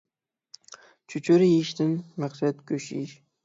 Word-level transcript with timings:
چۆچۈرە 1.13 1.51
يېيىشتىن 1.51 1.95
مەقسەت 2.27 2.67
گۆش 2.73 2.93
يېيىش 2.99 3.17